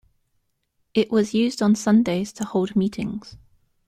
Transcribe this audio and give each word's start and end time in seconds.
It 0.95 1.11
was 1.11 1.35
used 1.35 1.61
on 1.61 1.75
Sundays 1.75 2.33
to 2.33 2.43
hold 2.43 2.75
meetings. 2.75 3.37